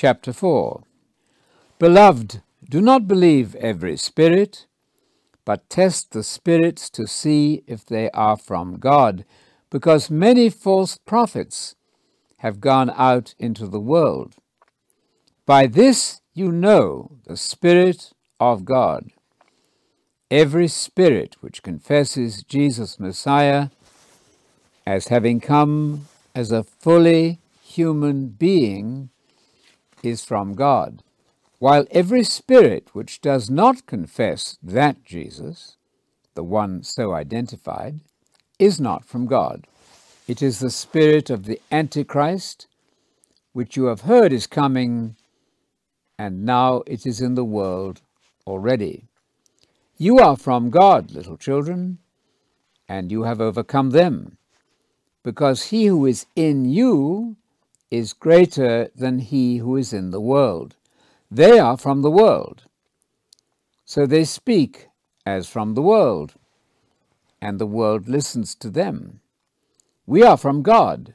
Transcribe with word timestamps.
chapter 0.00 0.32
4. 0.32 0.84
Beloved, 1.80 2.40
do 2.70 2.80
not 2.80 3.08
believe 3.08 3.56
every 3.56 3.96
spirit, 3.96 4.68
but 5.44 5.68
test 5.68 6.12
the 6.12 6.22
spirits 6.22 6.88
to 6.88 7.04
see 7.04 7.64
if 7.66 7.84
they 7.84 8.08
are 8.12 8.36
from 8.36 8.76
God, 8.76 9.24
because 9.70 10.08
many 10.08 10.50
false 10.50 10.98
prophets 10.98 11.74
have 12.36 12.60
gone 12.60 12.92
out 12.94 13.34
into 13.40 13.66
the 13.66 13.80
world. 13.80 14.36
By 15.44 15.66
this 15.66 16.20
you 16.32 16.52
know 16.52 17.18
the 17.26 17.36
Spirit 17.36 18.12
of 18.38 18.64
God. 18.64 19.10
Every 20.30 20.68
spirit 20.68 21.34
which 21.40 21.64
confesses 21.64 22.44
Jesus 22.44 23.00
Messiah 23.00 23.70
as 24.86 25.08
having 25.08 25.40
come 25.40 26.06
as 26.36 26.52
a 26.52 26.62
fully 26.62 27.40
human 27.60 28.28
being 28.28 29.10
is 30.02 30.24
from 30.24 30.54
God, 30.54 31.02
while 31.58 31.86
every 31.90 32.22
spirit 32.22 32.88
which 32.92 33.20
does 33.20 33.50
not 33.50 33.86
confess 33.86 34.58
that 34.62 35.04
Jesus, 35.04 35.76
the 36.34 36.44
one 36.44 36.82
so 36.82 37.12
identified, 37.12 38.00
is 38.58 38.80
not 38.80 39.04
from 39.04 39.26
God. 39.26 39.66
It 40.26 40.42
is 40.42 40.60
the 40.60 40.70
spirit 40.70 41.30
of 41.30 41.44
the 41.44 41.60
Antichrist, 41.72 42.66
which 43.52 43.76
you 43.76 43.86
have 43.86 44.02
heard 44.02 44.32
is 44.32 44.46
coming, 44.46 45.16
and 46.18 46.44
now 46.44 46.82
it 46.86 47.06
is 47.06 47.20
in 47.20 47.34
the 47.34 47.44
world 47.44 48.02
already. 48.46 49.04
You 49.96 50.18
are 50.18 50.36
from 50.36 50.70
God, 50.70 51.10
little 51.10 51.36
children, 51.36 51.98
and 52.88 53.10
you 53.10 53.24
have 53.24 53.40
overcome 53.40 53.90
them, 53.90 54.38
because 55.24 55.70
he 55.70 55.86
who 55.86 56.06
is 56.06 56.26
in 56.36 56.64
you 56.70 57.36
is 57.90 58.12
greater 58.12 58.90
than 58.94 59.18
he 59.18 59.58
who 59.58 59.76
is 59.76 59.92
in 59.92 60.10
the 60.10 60.20
world. 60.20 60.76
They 61.30 61.58
are 61.58 61.76
from 61.76 62.02
the 62.02 62.10
world, 62.10 62.64
so 63.84 64.06
they 64.06 64.24
speak 64.24 64.88
as 65.24 65.48
from 65.48 65.74
the 65.74 65.82
world, 65.82 66.34
and 67.40 67.58
the 67.58 67.66
world 67.66 68.08
listens 68.08 68.54
to 68.56 68.70
them. 68.70 69.20
We 70.06 70.22
are 70.22 70.36
from 70.36 70.62
God. 70.62 71.14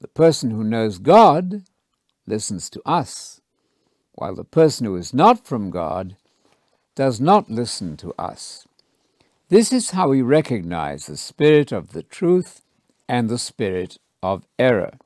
The 0.00 0.08
person 0.08 0.50
who 0.50 0.62
knows 0.62 0.98
God 0.98 1.62
listens 2.26 2.68
to 2.70 2.82
us, 2.84 3.40
while 4.12 4.34
the 4.34 4.44
person 4.44 4.86
who 4.86 4.96
is 4.96 5.14
not 5.14 5.46
from 5.46 5.70
God 5.70 6.16
does 6.94 7.20
not 7.20 7.50
listen 7.50 7.96
to 7.98 8.12
us. 8.18 8.66
This 9.48 9.72
is 9.72 9.90
how 9.90 10.08
we 10.08 10.22
recognize 10.22 11.06
the 11.06 11.16
spirit 11.16 11.72
of 11.72 11.92
the 11.92 12.02
truth 12.02 12.62
and 13.08 13.28
the 13.28 13.38
spirit 13.38 13.98
of 14.22 14.46
error. 14.58 14.98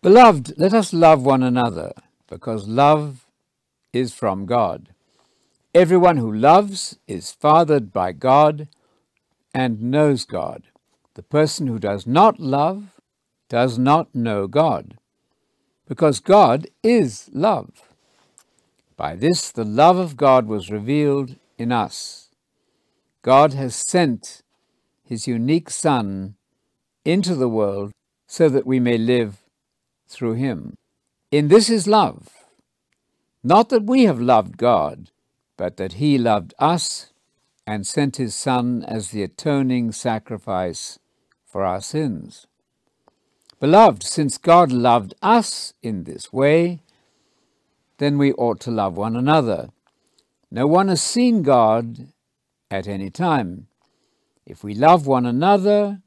Beloved, 0.00 0.54
let 0.56 0.72
us 0.72 0.92
love 0.92 1.24
one 1.24 1.42
another, 1.42 1.92
because 2.28 2.68
love 2.68 3.26
is 3.92 4.14
from 4.14 4.46
God. 4.46 4.90
Everyone 5.74 6.18
who 6.18 6.32
loves 6.32 6.98
is 7.08 7.32
fathered 7.32 7.92
by 7.92 8.12
God 8.12 8.68
and 9.52 9.82
knows 9.82 10.24
God. 10.24 10.68
The 11.14 11.24
person 11.24 11.66
who 11.66 11.80
does 11.80 12.06
not 12.06 12.38
love 12.38 13.00
does 13.48 13.76
not 13.76 14.14
know 14.14 14.46
God, 14.46 14.98
because 15.88 16.20
God 16.20 16.68
is 16.84 17.28
love. 17.32 17.70
By 18.96 19.16
this 19.16 19.50
the 19.50 19.64
love 19.64 19.98
of 19.98 20.16
God 20.16 20.46
was 20.46 20.70
revealed 20.70 21.34
in 21.58 21.72
us. 21.72 22.28
God 23.22 23.52
has 23.54 23.74
sent 23.74 24.42
his 25.02 25.26
unique 25.26 25.70
Son 25.70 26.36
into 27.04 27.34
the 27.34 27.48
world 27.48 27.90
so 28.28 28.48
that 28.48 28.66
we 28.66 28.78
may 28.78 28.96
live 28.96 29.38
through 30.08 30.34
him. 30.34 30.76
In 31.30 31.48
this 31.48 31.68
is 31.68 31.86
love, 31.86 32.28
not 33.44 33.68
that 33.68 33.84
we 33.84 34.04
have 34.04 34.20
loved 34.20 34.56
God, 34.56 35.10
but 35.56 35.76
that 35.76 35.94
he 35.94 36.18
loved 36.18 36.54
us 36.58 37.12
and 37.66 37.86
sent 37.86 38.16
his 38.16 38.34
Son 38.34 38.84
as 38.86 39.10
the 39.10 39.22
atoning 39.22 39.92
sacrifice 39.92 40.98
for 41.44 41.64
our 41.64 41.80
sins. 41.80 42.46
Beloved, 43.60 44.02
since 44.02 44.38
God 44.38 44.72
loved 44.72 45.14
us 45.20 45.74
in 45.82 46.04
this 46.04 46.32
way, 46.32 46.80
then 47.98 48.16
we 48.16 48.32
ought 48.32 48.60
to 48.60 48.70
love 48.70 48.96
one 48.96 49.16
another. 49.16 49.70
No 50.50 50.66
one 50.66 50.88
has 50.88 51.02
seen 51.02 51.42
God 51.42 52.08
at 52.70 52.86
any 52.86 53.10
time. 53.10 53.66
If 54.46 54.64
we 54.64 54.74
love 54.74 55.06
one 55.06 55.26
another, 55.26 56.00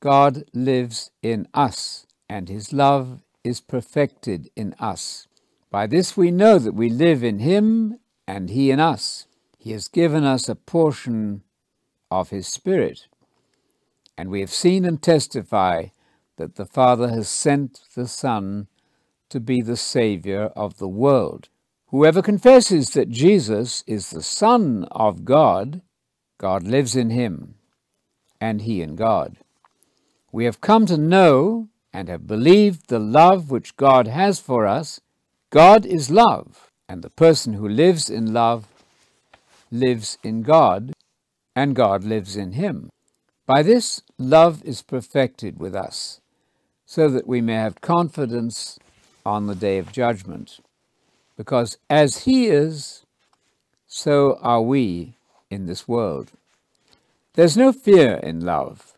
God 0.00 0.44
lives 0.52 1.10
in 1.22 1.48
us, 1.54 2.03
and 2.28 2.48
his 2.48 2.72
love 2.72 3.20
is 3.42 3.60
perfected 3.60 4.50
in 4.56 4.74
us. 4.78 5.28
By 5.70 5.86
this 5.86 6.16
we 6.16 6.30
know 6.30 6.58
that 6.58 6.74
we 6.74 6.88
live 6.88 7.22
in 7.22 7.40
him 7.40 7.98
and 8.26 8.50
he 8.50 8.70
in 8.70 8.80
us. 8.80 9.26
He 9.58 9.72
has 9.72 9.88
given 9.88 10.24
us 10.24 10.48
a 10.48 10.54
portion 10.54 11.42
of 12.10 12.30
his 12.30 12.46
Spirit. 12.46 13.06
And 14.16 14.30
we 14.30 14.40
have 14.40 14.50
seen 14.50 14.84
and 14.84 15.02
testify 15.02 15.86
that 16.36 16.56
the 16.56 16.66
Father 16.66 17.08
has 17.08 17.28
sent 17.28 17.80
the 17.94 18.06
Son 18.06 18.68
to 19.30 19.40
be 19.40 19.60
the 19.62 19.76
Saviour 19.76 20.46
of 20.56 20.78
the 20.78 20.88
world. 20.88 21.48
Whoever 21.88 22.22
confesses 22.22 22.90
that 22.90 23.08
Jesus 23.08 23.84
is 23.86 24.10
the 24.10 24.22
Son 24.22 24.86
of 24.90 25.24
God, 25.24 25.82
God 26.38 26.64
lives 26.64 26.96
in 26.96 27.10
him, 27.10 27.54
and 28.40 28.62
he 28.62 28.82
in 28.82 28.96
God. 28.96 29.38
We 30.32 30.44
have 30.44 30.60
come 30.60 30.86
to 30.86 30.96
know 30.96 31.68
and 31.94 32.08
have 32.08 32.26
believed 32.26 32.88
the 32.88 32.98
love 32.98 33.52
which 33.52 33.76
God 33.76 34.08
has 34.08 34.40
for 34.40 34.66
us, 34.66 35.00
God 35.50 35.86
is 35.86 36.10
love, 36.10 36.72
and 36.88 37.02
the 37.02 37.08
person 37.08 37.52
who 37.52 37.68
lives 37.68 38.10
in 38.10 38.32
love 38.32 38.66
lives 39.70 40.18
in 40.24 40.42
God, 40.42 40.92
and 41.54 41.76
God 41.76 42.02
lives 42.02 42.36
in 42.36 42.52
him. 42.52 42.90
By 43.46 43.62
this, 43.62 44.02
love 44.18 44.60
is 44.64 44.82
perfected 44.82 45.60
with 45.60 45.76
us, 45.76 46.20
so 46.84 47.08
that 47.08 47.28
we 47.28 47.40
may 47.40 47.54
have 47.54 47.80
confidence 47.80 48.78
on 49.24 49.46
the 49.46 49.54
day 49.54 49.78
of 49.78 49.92
judgment. 49.92 50.58
Because 51.36 51.78
as 51.88 52.24
he 52.24 52.46
is, 52.46 53.04
so 53.86 54.36
are 54.42 54.62
we 54.62 55.14
in 55.48 55.66
this 55.66 55.86
world. 55.86 56.32
There's 57.34 57.56
no 57.56 57.72
fear 57.72 58.14
in 58.14 58.40
love 58.40 58.93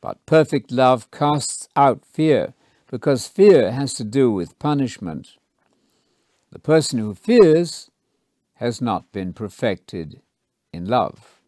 but 0.00 0.24
perfect 0.26 0.70
love 0.70 1.10
casts 1.10 1.68
out 1.76 2.04
fear, 2.04 2.54
because 2.90 3.26
fear 3.26 3.72
has 3.72 3.94
to 3.94 4.04
do 4.04 4.30
with 4.30 4.58
punishment. 4.58 5.36
The 6.50 6.58
person 6.58 6.98
who 6.98 7.14
fears 7.14 7.90
has 8.54 8.80
not 8.80 9.12
been 9.12 9.32
perfected 9.32 10.20
in 10.72 10.86
love. 10.86 11.40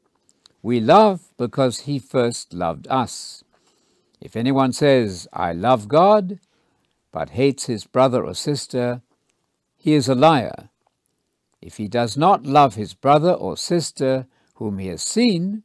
We 0.62 0.80
love 0.80 1.32
because 1.36 1.80
he 1.80 1.98
first 1.98 2.54
loved 2.54 2.86
us. 2.88 3.42
If 4.20 4.36
anyone 4.36 4.72
says, 4.72 5.26
I 5.32 5.52
love 5.52 5.88
God, 5.88 6.38
but 7.10 7.30
hates 7.30 7.66
his 7.66 7.84
brother 7.84 8.24
or 8.24 8.34
sister, 8.34 9.02
he 9.76 9.94
is 9.94 10.08
a 10.08 10.14
liar. 10.14 10.70
If 11.60 11.76
he 11.76 11.88
does 11.88 12.16
not 12.16 12.46
love 12.46 12.76
his 12.76 12.94
brother 12.94 13.32
or 13.32 13.56
sister 13.56 14.26
whom 14.54 14.78
he 14.78 14.86
has 14.88 15.02
seen, 15.02 15.64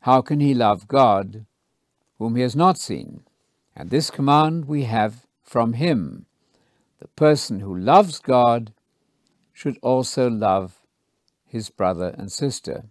how 0.00 0.20
can 0.20 0.40
he 0.40 0.52
love 0.54 0.86
God 0.86 1.46
whom 2.18 2.36
he 2.36 2.42
has 2.42 2.56
not 2.56 2.78
seen. 2.78 3.22
And 3.74 3.90
this 3.90 4.10
command 4.10 4.66
we 4.66 4.84
have 4.84 5.26
from 5.42 5.74
him. 5.74 6.26
The 7.00 7.08
person 7.08 7.60
who 7.60 7.76
loves 7.76 8.18
God 8.18 8.72
should 9.52 9.78
also 9.82 10.28
love 10.28 10.80
his 11.46 11.70
brother 11.70 12.14
and 12.18 12.30
sister. 12.30 12.84